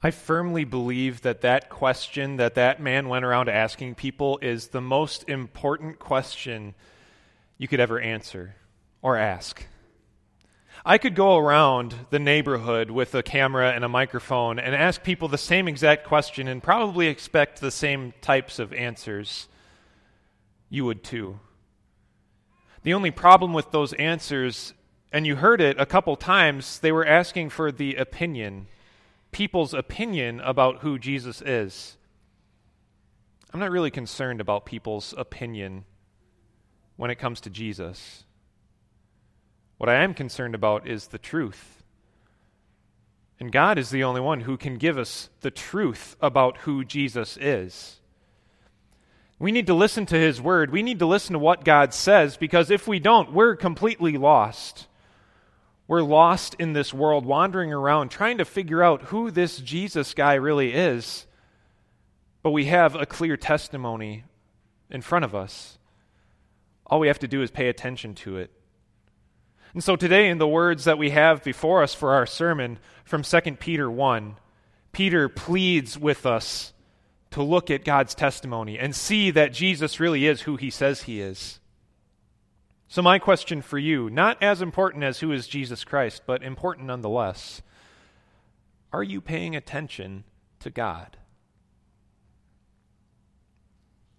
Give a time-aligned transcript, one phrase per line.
[0.00, 4.80] I firmly believe that that question that that man went around asking people is the
[4.80, 6.74] most important question
[7.56, 8.54] you could ever answer
[9.02, 9.66] or ask.
[10.86, 15.26] I could go around the neighborhood with a camera and a microphone and ask people
[15.26, 19.48] the same exact question and probably expect the same types of answers.
[20.70, 21.40] You would too.
[22.84, 24.74] The only problem with those answers,
[25.10, 28.68] and you heard it a couple times, they were asking for the opinion
[29.32, 31.96] people's opinion about who Jesus is.
[33.52, 35.84] I'm not really concerned about people's opinion
[36.96, 38.24] when it comes to Jesus.
[39.78, 41.82] What I am concerned about is the truth.
[43.40, 47.36] And God is the only one who can give us the truth about who Jesus
[47.40, 48.00] is.
[49.38, 50.72] We need to listen to His Word.
[50.72, 54.88] We need to listen to what God says because if we don't, we're completely lost.
[55.88, 60.34] We're lost in this world, wandering around, trying to figure out who this Jesus guy
[60.34, 61.26] really is.
[62.42, 64.24] But we have a clear testimony
[64.90, 65.78] in front of us.
[66.86, 68.50] All we have to do is pay attention to it.
[69.72, 73.22] And so today, in the words that we have before us for our sermon from
[73.22, 74.36] 2 Peter 1,
[74.92, 76.74] Peter pleads with us
[77.30, 81.20] to look at God's testimony and see that Jesus really is who he says he
[81.20, 81.60] is.
[82.90, 86.86] So, my question for you, not as important as who is Jesus Christ, but important
[86.86, 87.62] nonetheless
[88.90, 90.24] are you paying attention
[90.60, 91.18] to God?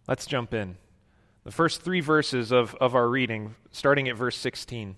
[0.08, 0.78] Let's jump in.
[1.44, 4.96] The first three verses of, of our reading, starting at verse 16.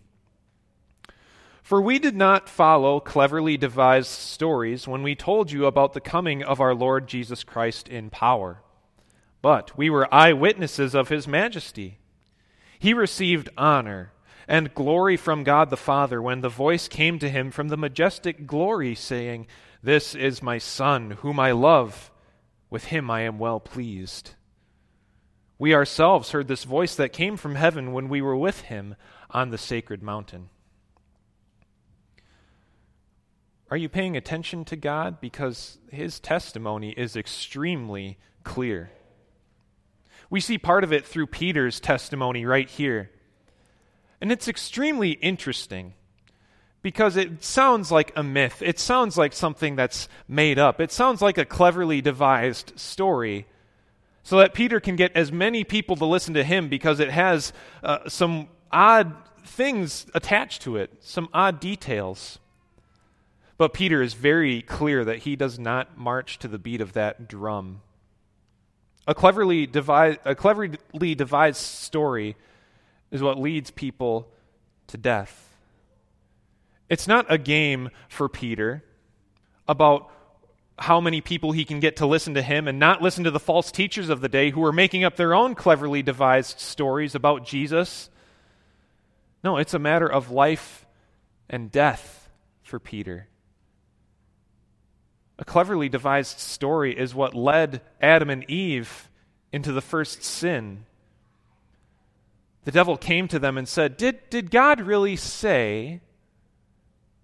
[1.63, 6.43] For we did not follow cleverly devised stories when we told you about the coming
[6.43, 8.61] of our Lord Jesus Christ in power,
[9.41, 11.99] but we were eyewitnesses of his majesty.
[12.81, 14.11] He received honor
[14.47, 18.47] and glory from God the Father when the voice came to him from the majestic
[18.47, 19.45] glory, saying,
[19.83, 22.09] This is my Son, whom I love.
[22.71, 24.31] With him I am well pleased.
[25.59, 28.95] We ourselves heard this voice that came from heaven when we were with him
[29.29, 30.49] on the sacred mountain.
[33.69, 35.21] Are you paying attention to God?
[35.21, 38.89] Because his testimony is extremely clear.
[40.31, 43.11] We see part of it through Peter's testimony right here.
[44.21, 45.93] And it's extremely interesting
[46.81, 48.61] because it sounds like a myth.
[48.61, 50.79] It sounds like something that's made up.
[50.79, 53.45] It sounds like a cleverly devised story
[54.23, 57.51] so that Peter can get as many people to listen to him because it has
[57.83, 59.13] uh, some odd
[59.43, 62.39] things attached to it, some odd details.
[63.57, 67.27] But Peter is very clear that he does not march to the beat of that
[67.27, 67.81] drum.
[69.07, 72.35] A cleverly, devised, a cleverly devised story
[73.09, 74.27] is what leads people
[74.87, 75.57] to death.
[76.89, 78.83] It's not a game for Peter
[79.67, 80.11] about
[80.77, 83.39] how many people he can get to listen to him and not listen to the
[83.39, 87.45] false teachers of the day who are making up their own cleverly devised stories about
[87.45, 88.09] Jesus.
[89.43, 90.85] No, it's a matter of life
[91.49, 92.29] and death
[92.63, 93.27] for Peter.
[95.41, 99.09] A cleverly devised story is what led Adam and Eve
[99.51, 100.85] into the first sin.
[102.63, 106.01] The devil came to them and said, Did, did God really say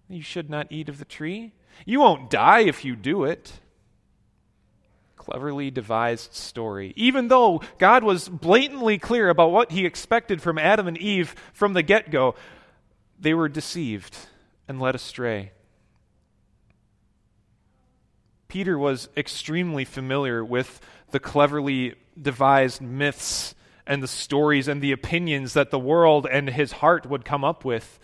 [0.10, 1.54] you should not eat of the tree?
[1.86, 3.54] You won't die if you do it.
[5.16, 6.94] Cleverly devised story.
[6.96, 11.74] Even though God was blatantly clear about what he expected from Adam and Eve from
[11.74, 12.34] the get go,
[13.20, 14.18] they were deceived
[14.68, 15.52] and led astray.
[18.48, 20.80] Peter was extremely familiar with
[21.12, 26.74] the cleverly devised myths and the stories and the opinions that the world and his
[26.74, 28.00] heart would come up with.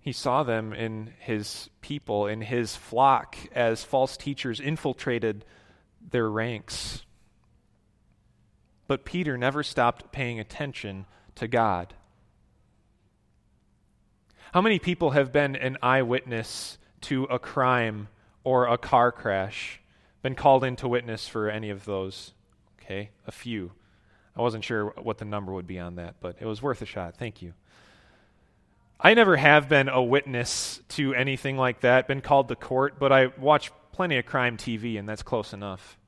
[0.00, 5.44] He saw them in his people, in his flock, as false teachers infiltrated
[6.10, 7.04] their ranks.
[8.88, 11.94] But Peter never stopped paying attention to God.
[14.52, 18.08] How many people have been an eyewitness to a crime
[18.44, 19.80] or a car crash,
[20.22, 22.32] been called in to witness for any of those?
[22.80, 23.72] Okay, a few.
[24.36, 26.86] I wasn't sure what the number would be on that, but it was worth a
[26.86, 27.16] shot.
[27.16, 27.54] Thank you.
[28.98, 33.12] I never have been a witness to anything like that, been called to court, but
[33.12, 35.98] I watch plenty of crime TV, and that's close enough.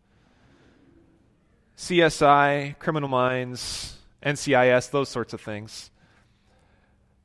[1.76, 5.90] CSI, Criminal Minds, NCIS, those sorts of things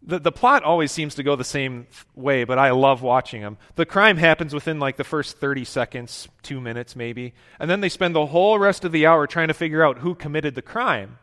[0.02, 3.58] the, the plot always seems to go the same way, but I love watching them.
[3.76, 7.90] The crime happens within like the first 30 seconds, two minutes maybe, and then they
[7.90, 11.20] spend the whole rest of the hour trying to figure out who committed the crime.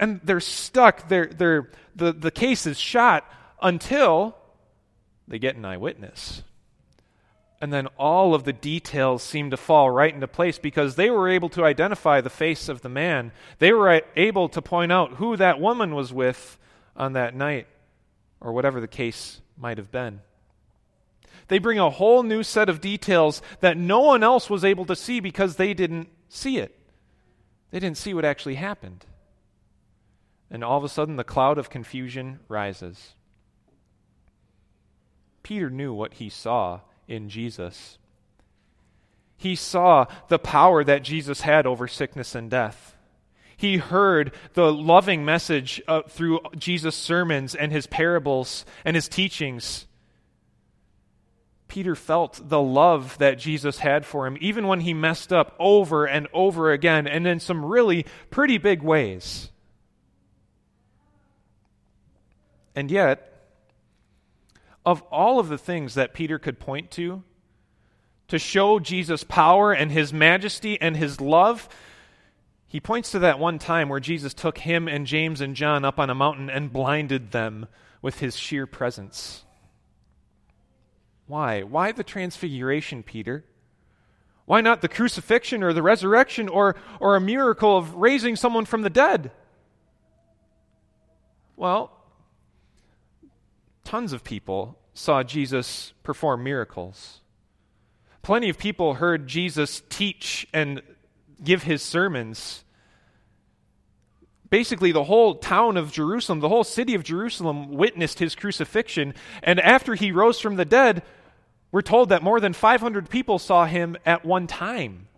[0.00, 1.08] And they're stuck.
[1.08, 3.24] They're, they're, the, the case is shot
[3.60, 4.36] until
[5.26, 6.42] they get an eyewitness.
[7.60, 11.28] And then all of the details seem to fall right into place because they were
[11.28, 13.32] able to identify the face of the man.
[13.58, 16.58] They were able to point out who that woman was with
[16.98, 17.66] on that night,
[18.40, 20.20] or whatever the case might have been.
[21.46, 24.96] They bring a whole new set of details that no one else was able to
[24.96, 26.78] see because they didn't see it.
[27.70, 29.06] They didn't see what actually happened.
[30.50, 33.14] And all of a sudden, the cloud of confusion rises.
[35.42, 37.98] Peter knew what he saw in Jesus.
[39.36, 42.94] He saw the power that Jesus had over sickness and death.
[43.58, 49.88] He heard the loving message uh, through Jesus' sermons and his parables and his teachings.
[51.66, 56.06] Peter felt the love that Jesus had for him, even when he messed up over
[56.06, 59.50] and over again, and in some really pretty big ways.
[62.76, 63.42] And yet,
[64.86, 67.24] of all of the things that Peter could point to
[68.28, 71.68] to show Jesus' power and his majesty and his love,
[72.68, 75.98] he points to that one time where Jesus took him and James and John up
[75.98, 77.66] on a mountain and blinded them
[78.02, 79.44] with his sheer presence.
[81.26, 81.62] Why?
[81.62, 83.44] Why the transfiguration, Peter?
[84.44, 88.82] Why not the crucifixion or the resurrection or, or a miracle of raising someone from
[88.82, 89.30] the dead?
[91.56, 91.90] Well,
[93.84, 97.20] tons of people saw Jesus perform miracles.
[98.22, 100.82] Plenty of people heard Jesus teach and
[101.42, 102.64] give his sermons.
[104.50, 109.14] Basically, the whole town of Jerusalem, the whole city of Jerusalem witnessed his crucifixion.
[109.42, 111.02] And after he rose from the dead,
[111.70, 115.08] we're told that more than 500 people saw him at one time.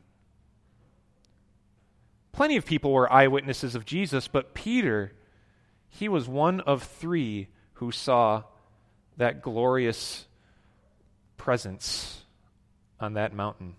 [2.32, 5.12] Plenty of people were eyewitnesses of Jesus, but Peter,
[5.88, 8.44] he was one of three who saw
[9.16, 10.26] that glorious
[11.36, 12.24] presence
[12.98, 13.76] on that mountain.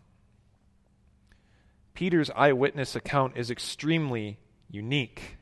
[2.02, 4.40] Peter's eyewitness account is extremely
[4.72, 5.38] unique.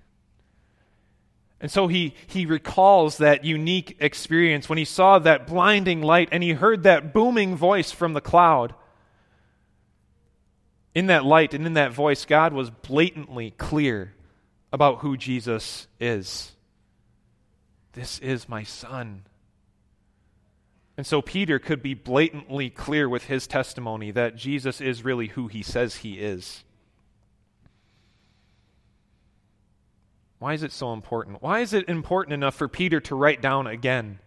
[1.62, 6.44] And so he, he recalls that unique experience when he saw that blinding light and
[6.44, 8.76] he heard that booming voice from the cloud.
[10.94, 14.14] In that light and in that voice, God was blatantly clear
[14.74, 16.52] about who Jesus is.
[17.94, 19.24] This is my son.
[21.00, 25.48] And so Peter could be blatantly clear with his testimony that Jesus is really who
[25.48, 26.66] he says he is.
[30.40, 31.42] Why is it so important?
[31.42, 34.20] Why is it important enough for Peter to write down again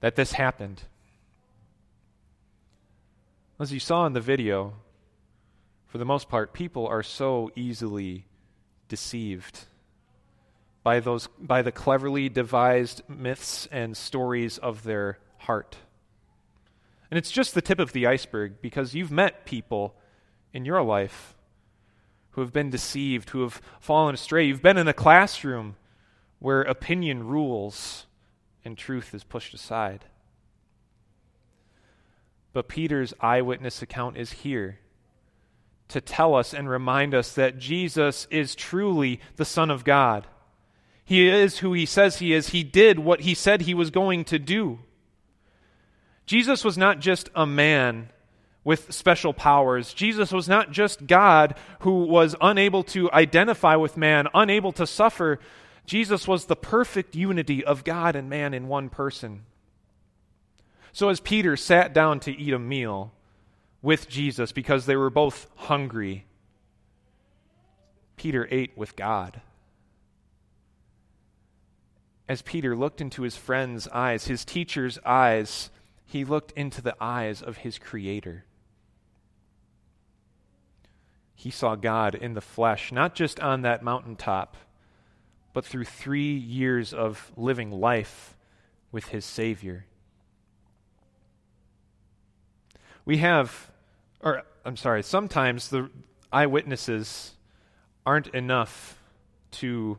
[0.00, 0.82] that this happened?
[3.60, 4.74] As you saw in the video,
[5.86, 8.26] for the most part, people are so easily
[8.88, 9.66] deceived
[10.82, 15.76] by, those, by the cleverly devised myths and stories of their heart.
[17.10, 19.94] And it's just the tip of the iceberg because you've met people
[20.52, 21.34] in your life
[22.32, 24.44] who have been deceived, who have fallen astray.
[24.44, 25.76] You've been in a classroom
[26.38, 28.06] where opinion rules
[28.64, 30.04] and truth is pushed aside.
[32.52, 34.78] But Peter's eyewitness account is here
[35.88, 40.26] to tell us and remind us that Jesus is truly the Son of God.
[41.04, 42.48] He is who he says he is.
[42.48, 44.80] He did what he said he was going to do.
[46.28, 48.10] Jesus was not just a man
[48.62, 49.94] with special powers.
[49.94, 55.40] Jesus was not just God who was unable to identify with man, unable to suffer.
[55.86, 59.46] Jesus was the perfect unity of God and man in one person.
[60.92, 63.10] So, as Peter sat down to eat a meal
[63.80, 66.26] with Jesus because they were both hungry,
[68.16, 69.40] Peter ate with God.
[72.28, 75.70] As Peter looked into his friend's eyes, his teacher's eyes,
[76.08, 78.46] he looked into the eyes of his Creator.
[81.34, 84.56] He saw God in the flesh, not just on that mountaintop,
[85.52, 88.38] but through three years of living life
[88.90, 89.84] with his Savior.
[93.04, 93.70] We have,
[94.22, 95.90] or I'm sorry, sometimes the
[96.32, 97.34] eyewitnesses
[98.06, 98.98] aren't enough
[99.50, 99.98] to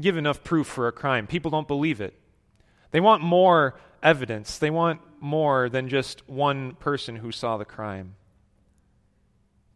[0.00, 1.26] give enough proof for a crime.
[1.26, 2.18] People don't believe it.
[2.92, 4.58] They want more evidence.
[4.58, 8.14] They want more than just one person who saw the crime.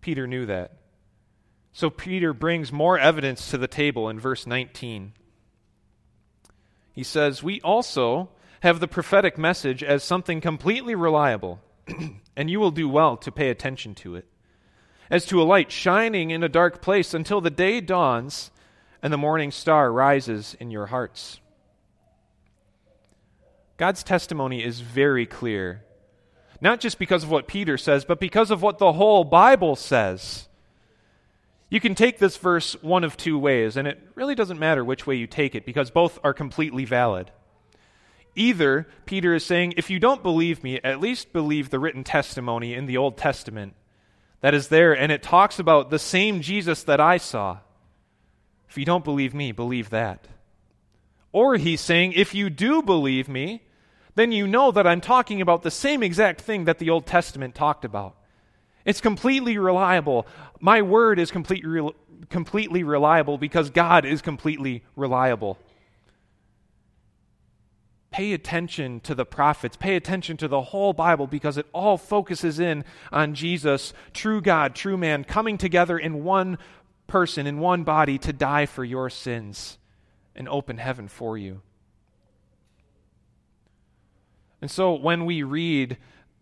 [0.01, 0.73] Peter knew that.
[1.73, 5.15] So Peter brings more evidence to the table in verse 19.
[6.93, 8.29] He says, We also
[8.61, 11.61] have the prophetic message as something completely reliable,
[12.37, 14.27] and you will do well to pay attention to it.
[15.11, 18.51] As to a light shining in a dark place until the day dawns
[19.03, 21.41] and the morning star rises in your hearts.
[23.83, 25.83] God's testimony is very clear.
[26.63, 30.49] not just because of what Peter says, but because of what the whole Bible says.
[31.69, 35.05] You can take this verse one of two ways, and it really doesn't matter which
[35.05, 37.33] way you take it because both are completely valid.
[38.37, 42.75] Either Peter is saying, if you don't believe me, at least believe the written testimony
[42.75, 43.75] in the Old Testament
[44.43, 47.59] that is there, and it talks about the same Jesus that I saw.
[48.69, 50.29] If you don't believe me, believe that.
[51.33, 53.63] Or he's saying, if you do believe me,
[54.15, 57.55] then you know that I'm talking about the same exact thing that the Old Testament
[57.55, 58.17] talked about.
[58.85, 60.27] It's completely reliable.
[60.61, 61.93] My word is completely,
[62.29, 65.59] completely reliable because God is completely reliable.
[68.11, 69.77] Pay attention to the prophets.
[69.77, 74.75] Pay attention to the whole Bible because it all focuses in on Jesus, true God,
[74.75, 76.59] true man, coming together in one
[77.07, 79.79] person, in one body to die for your sins
[80.37, 81.63] and open heaven for you.
[84.63, 85.99] And so when we read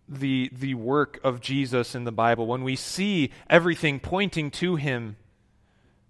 [0.06, 5.16] the, the work of Jesus in the Bible, when we see everything pointing to him,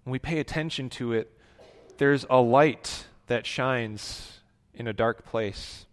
[0.03, 1.31] when we pay attention to it,
[1.99, 4.39] there's a light that shines
[4.73, 5.85] in a dark place.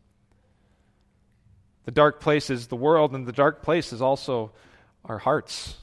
[1.85, 4.51] The dark place is the world, and the dark place is also
[5.05, 5.77] our hearts.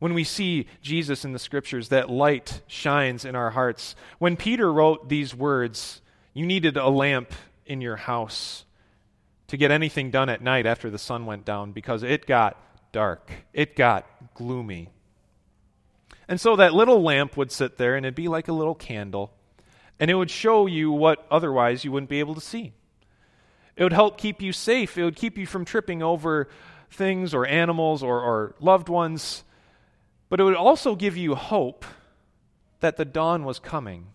[0.00, 3.94] When we see Jesus in the scriptures, that light shines in our hearts.
[4.18, 6.02] When Peter wrote these words,
[6.34, 7.32] you needed a lamp
[7.66, 8.64] in your house
[9.50, 12.56] to get anything done at night after the sun went down because it got
[12.92, 14.88] dark, it got gloomy.
[16.28, 19.32] And so that little lamp would sit there and it'd be like a little candle
[19.98, 22.72] and it would show you what otherwise you wouldn't be able to see.
[23.76, 24.96] It would help keep you safe.
[24.96, 26.48] It would keep you from tripping over
[26.88, 29.42] things or animals or, or loved ones.
[30.28, 31.84] But it would also give you hope
[32.78, 34.06] that the dawn was coming.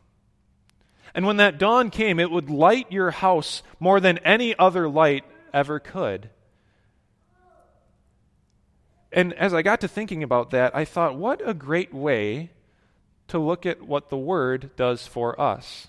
[1.16, 5.24] And when that dawn came, it would light your house more than any other light
[5.54, 6.30] ever could.
[9.14, 12.52] And as I got to thinking about that, I thought, what a great way
[13.30, 15.88] to look at what the Word does for us.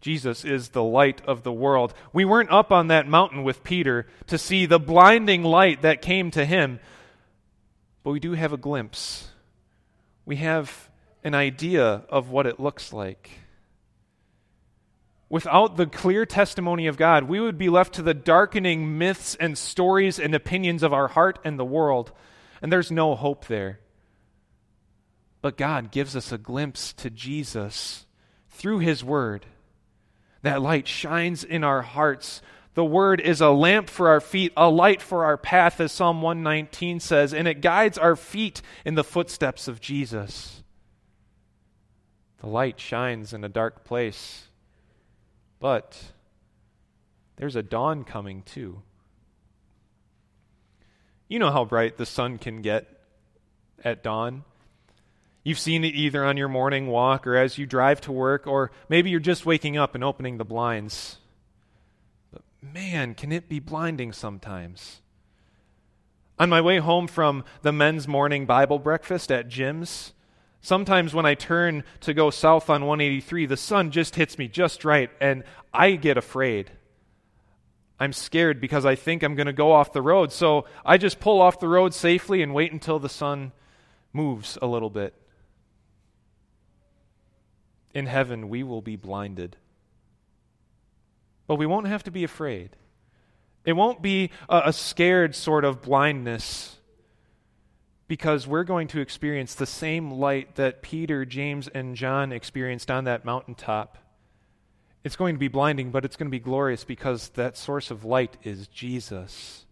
[0.00, 1.92] Jesus is the light of the world.
[2.14, 6.30] We weren't up on that mountain with Peter to see the blinding light that came
[6.32, 6.80] to him,
[8.02, 9.28] but we do have a glimpse.
[10.24, 10.88] We have
[11.24, 13.30] an idea of what it looks like.
[15.28, 19.56] Without the clear testimony of God, we would be left to the darkening myths and
[19.56, 22.12] stories and opinions of our heart and the world,
[22.60, 23.80] and there's no hope there.
[25.40, 28.06] But God gives us a glimpse to Jesus
[28.50, 29.46] through His Word.
[30.42, 32.42] That light shines in our hearts.
[32.74, 36.20] The Word is a lamp for our feet, a light for our path, as Psalm
[36.20, 40.61] 119 says, and it guides our feet in the footsteps of Jesus.
[42.42, 44.48] The light shines in a dark place,
[45.60, 45.96] but
[47.36, 48.82] there's a dawn coming too.
[51.28, 52.88] You know how bright the sun can get
[53.84, 54.42] at dawn.
[55.44, 58.72] You've seen it either on your morning walk or as you drive to work, or
[58.88, 61.18] maybe you're just waking up and opening the blinds.
[62.32, 65.00] But man, can it be blinding sometimes?
[66.40, 70.12] On my way home from the men's morning Bible breakfast at Jim's,
[70.62, 74.84] sometimes when I turn to go south on 183, the sun just hits me just
[74.84, 76.70] right, and I get afraid.
[78.00, 80.32] I'm scared because I think I'm going to go off the road.
[80.32, 83.52] So I just pull off the road safely and wait until the sun
[84.12, 85.14] moves a little bit
[87.94, 89.56] in heaven we will be blinded.
[91.46, 92.70] But we won't have to be afraid.
[93.64, 96.71] It won't be a, a, scared sort of blindness
[98.12, 103.04] because we're going to experience the same light that Peter, James, and John experienced on
[103.04, 103.96] that mountaintop.
[105.02, 108.04] It's going to be blinding, but it's going to be glorious because that source of
[108.04, 109.64] light is Jesus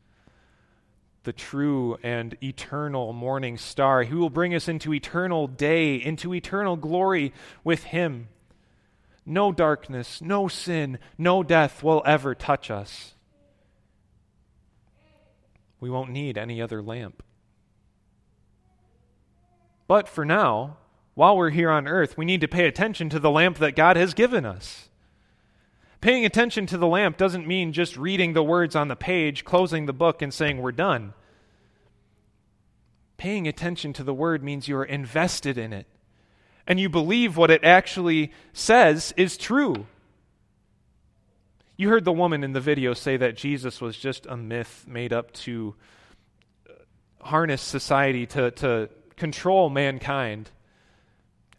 [1.25, 4.05] the true and eternal morning star.
[4.05, 8.29] He will bring us into eternal day, into eternal glory with Him.
[9.27, 13.13] No darkness, no sin, no death will ever touch us.
[15.79, 17.23] We won't need any other lamp.
[19.91, 20.77] But for now,
[21.15, 23.97] while we're here on earth, we need to pay attention to the lamp that God
[23.97, 24.89] has given us.
[26.01, 29.87] Paying attention to the lamp doesn't mean just reading the words on the page, closing
[29.87, 31.13] the book, and saying, We're done.
[33.17, 35.89] Paying attention to the word means you're invested in it,
[36.69, 39.89] and you believe what it actually says is true.
[41.77, 45.13] You heard the woman in the video say that Jesus was just a myth made
[45.13, 45.75] up to
[47.21, 48.89] harness society, to, to
[49.21, 50.51] control mankind.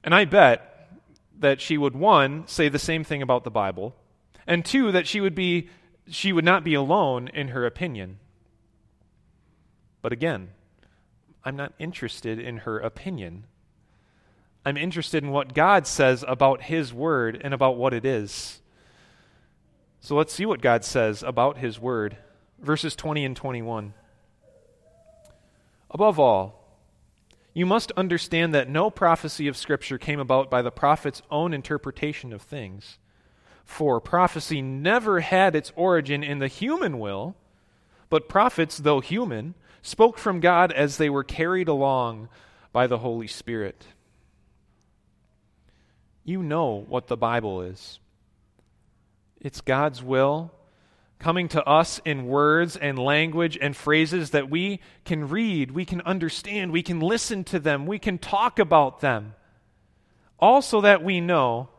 [0.03, 0.89] And I bet
[1.39, 3.95] that she would, one, say the same thing about the Bible,
[4.47, 5.69] and two, that she would be
[6.09, 8.17] she would not be alone in her opinion.
[10.01, 10.49] But again,
[11.45, 13.45] I'm not interested in her opinion.
[14.65, 18.59] I'm interested in what God says about His Word and about what it is.
[19.99, 22.17] So let's see what God says about His Word.
[22.59, 23.93] Verses 20 and 21.
[25.91, 26.60] Above all,
[27.53, 32.31] you must understand that no prophecy of Scripture came about by the prophet's own interpretation
[32.31, 32.97] of things.
[33.65, 37.35] For prophecy never had its origin in the human will,
[38.09, 42.29] but prophets, though human, spoke from God as they were carried along
[42.71, 43.85] by the Holy Spirit.
[46.23, 47.99] You know what the Bible is
[49.39, 50.51] it's God's will
[51.21, 56.01] coming to us in words and language and phrases that we can read, we can
[56.01, 59.35] understand, we can listen to them, we can talk about them.
[60.39, 61.69] Also, that we know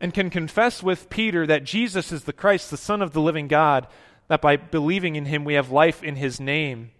[0.00, 3.48] and can confess with Peter that Jesus is the Christ, the Son of the living
[3.48, 3.86] God,
[4.28, 6.90] that by believing in him we have life in his name.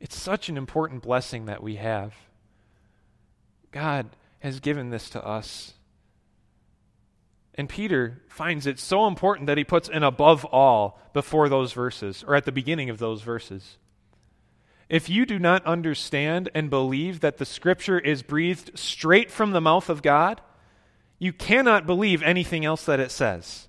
[0.00, 2.14] It's such an important blessing that we have.
[3.72, 5.72] God has given this to us.
[7.58, 12.24] And Peter finds it so important that he puts an above all before those verses,
[12.26, 13.78] or at the beginning of those verses.
[14.88, 19.60] If you do not understand and believe that the Scripture is breathed straight from the
[19.60, 20.40] mouth of God,
[21.18, 23.66] you cannot believe anything else that it says.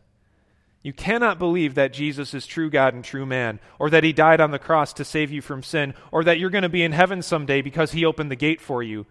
[0.83, 4.39] You cannot believe that Jesus is true God and true man, or that he died
[4.39, 6.91] on the cross to save you from sin, or that you're going to be in
[6.91, 9.07] heaven someday because he opened the gate for you.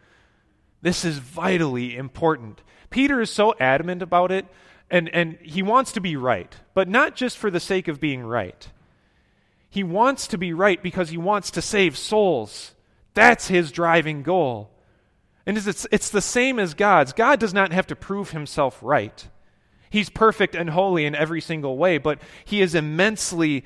[0.80, 2.62] This is vitally important.
[2.90, 4.46] Peter is so adamant about it,
[4.90, 8.22] and, and he wants to be right, but not just for the sake of being
[8.22, 8.68] right.
[9.68, 12.74] He wants to be right because he wants to save souls.
[13.14, 14.70] That's his driving goal.
[15.44, 17.12] And it's, it's the same as God's.
[17.12, 19.28] God does not have to prove himself right.
[19.90, 23.64] He's perfect and holy in every single way, but he is immensely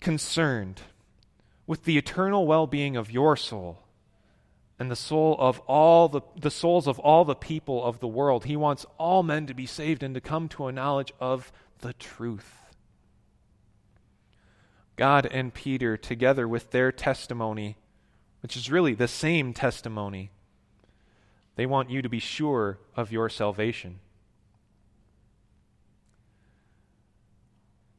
[0.00, 0.82] concerned
[1.66, 3.85] with the eternal well being of your soul
[4.78, 8.44] and the soul of all the, the souls of all the people of the world.
[8.44, 11.94] He wants all men to be saved and to come to a knowledge of the
[11.94, 12.52] truth.
[14.96, 17.76] God and Peter, together with their testimony,
[18.42, 20.30] which is really the same testimony,
[21.56, 24.00] they want you to be sure of your salvation.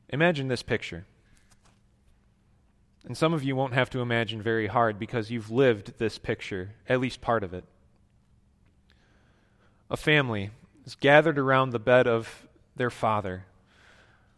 [0.09, 1.05] Imagine this picture.
[3.05, 6.71] And some of you won't have to imagine very hard because you've lived this picture,
[6.89, 7.63] at least part of it.
[9.89, 10.49] A family
[10.85, 13.45] is gathered around the bed of their father,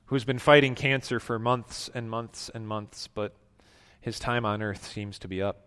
[0.06, 3.34] who's been fighting cancer for months and months and months, but
[4.02, 5.66] his time on earth seems to be up.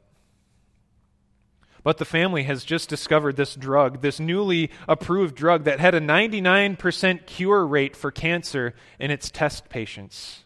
[1.84, 6.00] But the family has just discovered this drug, this newly approved drug that had a
[6.00, 10.44] 99% cure rate for cancer in its test patients.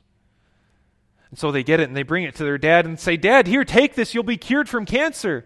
[1.36, 3.46] And so they get it and they bring it to their dad and say, Dad,
[3.46, 4.14] here, take this.
[4.14, 5.44] You'll be cured from cancer.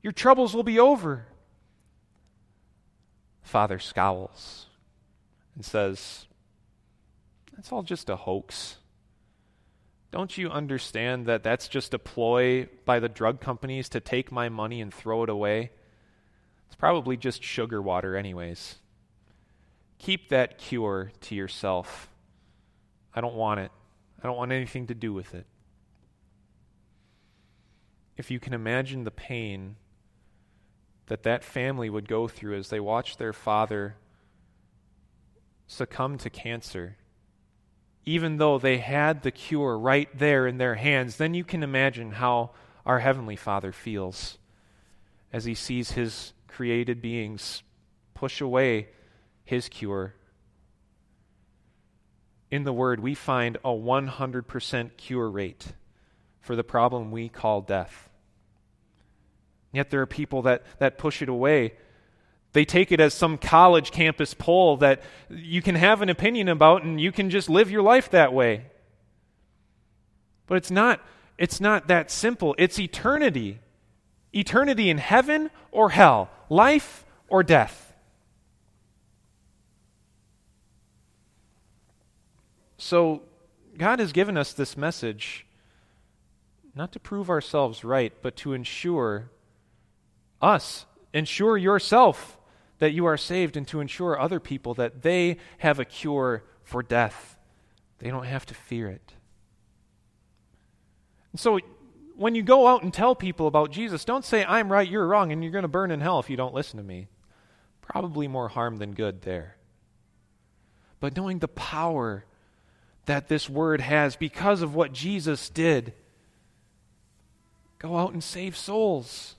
[0.00, 1.26] Your troubles will be over.
[3.42, 4.66] Father scowls
[5.56, 6.26] and says,
[7.56, 8.76] That's all just a hoax.
[10.12, 14.48] Don't you understand that that's just a ploy by the drug companies to take my
[14.48, 15.72] money and throw it away?
[16.68, 18.76] It's probably just sugar water, anyways.
[19.98, 22.08] Keep that cure to yourself.
[23.12, 23.72] I don't want it.
[24.22, 25.46] I don't want anything to do with it.
[28.16, 29.76] If you can imagine the pain
[31.06, 33.96] that that family would go through as they watched their father
[35.66, 36.96] succumb to cancer
[38.06, 42.12] even though they had the cure right there in their hands, then you can imagine
[42.12, 42.52] how
[42.86, 44.38] our Heavenly Father feels
[45.32, 47.64] as he sees his created beings
[48.14, 48.88] push away
[49.44, 50.14] his cure.
[52.50, 55.72] In the Word, we find a 100% cure rate
[56.40, 58.08] for the problem we call death.
[59.72, 61.72] Yet there are people that, that push it away
[62.56, 66.84] they take it as some college campus poll that you can have an opinion about
[66.84, 68.64] and you can just live your life that way.
[70.46, 71.02] But it's not
[71.36, 72.54] it's not that simple.
[72.56, 73.58] It's eternity.
[74.32, 77.85] Eternity in heaven or hell, life or death.
[82.86, 83.22] So
[83.76, 85.44] God has given us this message
[86.72, 89.28] not to prove ourselves right, but to ensure
[90.40, 92.38] us, ensure yourself
[92.78, 96.80] that you are saved and to ensure other people that they have a cure for
[96.80, 97.36] death.
[97.98, 99.14] They don't have to fear it.
[101.32, 101.58] And so
[102.14, 105.32] when you go out and tell people about Jesus, don't say, I'm right, you're wrong,
[105.32, 107.08] and you're going to burn in hell if you don't listen to me.
[107.80, 109.56] Probably more harm than good there.
[111.00, 112.24] But knowing the power,
[113.06, 115.92] that this word has because of what Jesus did.
[117.78, 119.36] Go out and save souls.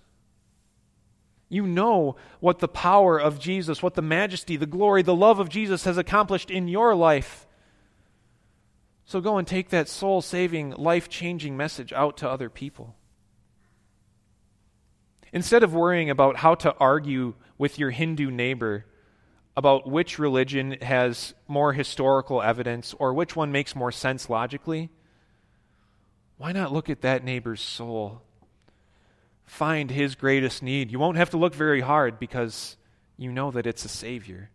[1.50, 5.50] You know what the power of Jesus, what the majesty, the glory, the love of
[5.50, 7.46] Jesus has accomplished in your life.
[9.06, 12.96] So go and take that soul saving, life changing message out to other people.
[15.32, 18.86] Instead of worrying about how to argue with your Hindu neighbor
[19.58, 24.92] about which religion has more historical evidence or which one makes more sense logically,
[26.38, 28.22] why not look at that neighbor's soul?
[29.46, 30.92] Find his greatest need.
[30.92, 32.78] You won't have to look very hard because
[33.18, 34.52] you know that it's a Savior.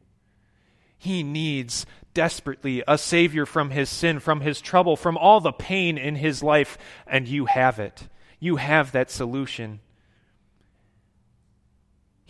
[0.96, 1.84] He needs
[2.14, 6.44] desperately a Savior from his sin, from his trouble, from all the pain in his
[6.44, 8.06] life, and you have it.
[8.38, 9.80] You have that solution.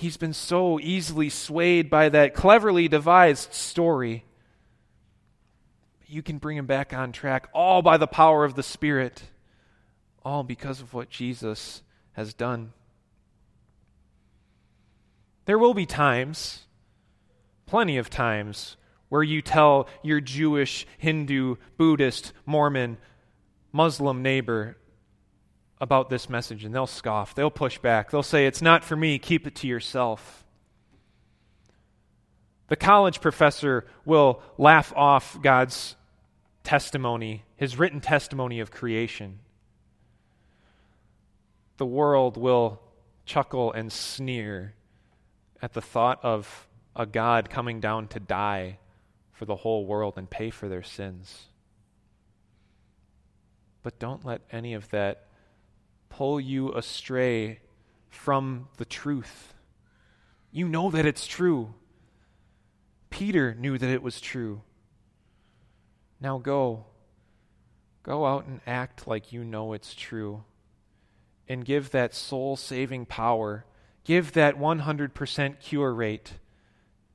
[0.03, 4.25] He's been so easily swayed by that cleverly devised story.
[6.09, 9.23] You can bring him back on track, all by the power of the Spirit,
[10.25, 11.83] all because of what Jesus
[12.15, 12.73] has done.
[15.45, 16.63] There will be times,
[17.67, 18.77] plenty of times,
[19.09, 22.99] where you tell your Jewish, Hindu, Buddhist, Mormon,
[23.71, 24.77] Muslim neighbor,
[25.83, 27.35] about this message and they'll scoff.
[27.35, 28.13] They'll push back.
[28.13, 30.45] They'll say, It's not for me, keep it to yourself.
[32.69, 35.97] The college professor will laugh off God's
[36.63, 39.41] testimony, his written testimony of creation.
[41.79, 42.81] The world will
[43.27, 44.75] chuckle and sneer
[45.61, 48.79] at the thought of a God coming down to die
[49.33, 51.49] for the whole world and pay for their sins.
[53.83, 55.27] But don't let any of that
[56.13, 57.59] pull you astray
[58.11, 59.55] from the truth.
[60.51, 61.73] You know that it's true.
[63.09, 64.61] Peter knew that it was true.
[66.21, 66.85] Now go.
[68.03, 70.45] Go out and act like you know it's true.
[71.49, 73.65] And give that soul saving power,
[74.05, 76.35] give that 100% cure rate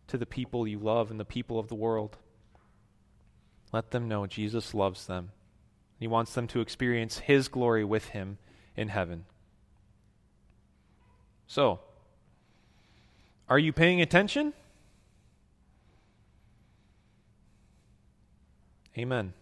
[0.07, 2.17] to the people you love and the people of the world.
[3.71, 5.29] Let them know Jesus loves them.
[5.99, 8.39] He wants them to experience His glory with Him
[8.77, 9.25] in heaven.
[11.47, 11.79] So,
[13.49, 14.53] are you paying attention?
[18.97, 19.33] Amen.